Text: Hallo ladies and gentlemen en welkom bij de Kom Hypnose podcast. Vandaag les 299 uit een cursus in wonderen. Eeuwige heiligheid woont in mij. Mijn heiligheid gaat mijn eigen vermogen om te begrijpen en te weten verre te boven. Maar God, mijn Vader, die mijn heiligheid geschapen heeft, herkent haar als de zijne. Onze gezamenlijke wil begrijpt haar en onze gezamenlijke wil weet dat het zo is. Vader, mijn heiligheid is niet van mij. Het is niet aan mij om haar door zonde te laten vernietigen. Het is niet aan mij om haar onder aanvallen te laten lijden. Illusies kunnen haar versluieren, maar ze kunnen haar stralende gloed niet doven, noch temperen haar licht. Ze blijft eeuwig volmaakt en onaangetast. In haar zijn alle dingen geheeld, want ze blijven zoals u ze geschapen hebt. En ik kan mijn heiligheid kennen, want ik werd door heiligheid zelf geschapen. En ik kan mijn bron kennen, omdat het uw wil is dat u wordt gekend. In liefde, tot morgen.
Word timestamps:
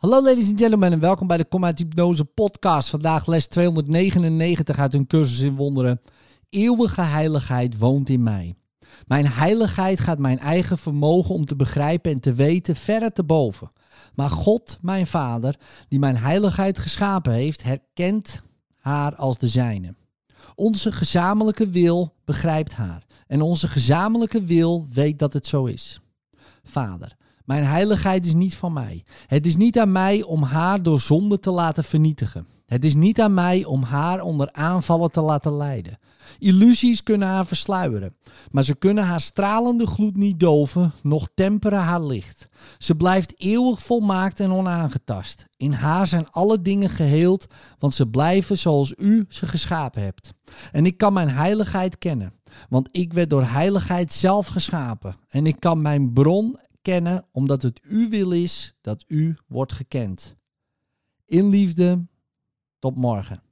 Hallo 0.00 0.22
ladies 0.22 0.48
and 0.48 0.60
gentlemen 0.60 0.92
en 0.92 1.00
welkom 1.00 1.26
bij 1.26 1.36
de 1.36 1.44
Kom 1.44 1.64
Hypnose 1.64 2.24
podcast. 2.24 2.88
Vandaag 2.88 3.26
les 3.26 3.46
299 3.46 4.78
uit 4.78 4.94
een 4.94 5.06
cursus 5.06 5.40
in 5.40 5.56
wonderen. 5.56 6.00
Eeuwige 6.50 7.00
heiligheid 7.00 7.78
woont 7.78 8.08
in 8.08 8.22
mij. 8.22 8.54
Mijn 9.06 9.26
heiligheid 9.26 10.00
gaat 10.00 10.18
mijn 10.18 10.38
eigen 10.38 10.78
vermogen 10.78 11.34
om 11.34 11.44
te 11.44 11.56
begrijpen 11.56 12.12
en 12.12 12.20
te 12.20 12.34
weten 12.34 12.76
verre 12.76 13.12
te 13.12 13.24
boven. 13.24 13.68
Maar 14.14 14.30
God, 14.30 14.78
mijn 14.80 15.06
Vader, 15.06 15.56
die 15.88 15.98
mijn 15.98 16.16
heiligheid 16.16 16.78
geschapen 16.78 17.32
heeft, 17.32 17.62
herkent 17.62 18.42
haar 18.76 19.14
als 19.14 19.38
de 19.38 19.48
zijne. 19.48 19.94
Onze 20.54 20.92
gezamenlijke 20.92 21.68
wil 21.68 22.14
begrijpt 22.24 22.72
haar 22.72 23.04
en 23.26 23.42
onze 23.42 23.68
gezamenlijke 23.68 24.44
wil 24.44 24.86
weet 24.92 25.18
dat 25.18 25.32
het 25.32 25.46
zo 25.46 25.64
is. 25.64 26.00
Vader, 26.62 27.16
mijn 27.44 27.64
heiligheid 27.64 28.26
is 28.26 28.34
niet 28.34 28.56
van 28.56 28.72
mij. 28.72 29.04
Het 29.26 29.46
is 29.46 29.56
niet 29.56 29.78
aan 29.78 29.92
mij 29.92 30.22
om 30.22 30.42
haar 30.42 30.82
door 30.82 31.00
zonde 31.00 31.40
te 31.40 31.50
laten 31.50 31.84
vernietigen. 31.84 32.46
Het 32.66 32.84
is 32.84 32.94
niet 32.94 33.20
aan 33.20 33.34
mij 33.34 33.64
om 33.64 33.82
haar 33.82 34.20
onder 34.20 34.52
aanvallen 34.52 35.10
te 35.10 35.20
laten 35.20 35.56
lijden. 35.56 35.98
Illusies 36.38 37.02
kunnen 37.02 37.28
haar 37.28 37.46
versluieren, 37.46 38.14
maar 38.50 38.62
ze 38.62 38.74
kunnen 38.74 39.04
haar 39.04 39.20
stralende 39.20 39.86
gloed 39.86 40.16
niet 40.16 40.40
doven, 40.40 40.92
noch 41.02 41.28
temperen 41.34 41.78
haar 41.78 42.02
licht. 42.02 42.48
Ze 42.78 42.94
blijft 42.94 43.34
eeuwig 43.36 43.82
volmaakt 43.82 44.40
en 44.40 44.52
onaangetast. 44.52 45.46
In 45.56 45.72
haar 45.72 46.06
zijn 46.06 46.30
alle 46.30 46.62
dingen 46.62 46.90
geheeld, 46.90 47.46
want 47.78 47.94
ze 47.94 48.08
blijven 48.08 48.58
zoals 48.58 48.94
u 48.96 49.26
ze 49.28 49.46
geschapen 49.46 50.02
hebt. 50.02 50.34
En 50.72 50.86
ik 50.86 50.96
kan 50.96 51.12
mijn 51.12 51.30
heiligheid 51.30 51.98
kennen, 51.98 52.32
want 52.68 52.88
ik 52.90 53.12
werd 53.12 53.30
door 53.30 53.44
heiligheid 53.44 54.12
zelf 54.12 54.46
geschapen. 54.46 55.16
En 55.28 55.46
ik 55.46 55.60
kan 55.60 55.82
mijn 55.82 56.12
bron 56.12 56.58
kennen, 56.90 57.26
omdat 57.32 57.62
het 57.62 57.80
uw 57.82 58.08
wil 58.08 58.32
is 58.32 58.74
dat 58.80 59.04
u 59.06 59.36
wordt 59.46 59.72
gekend. 59.72 60.36
In 61.24 61.48
liefde, 61.48 62.06
tot 62.78 62.96
morgen. 62.96 63.42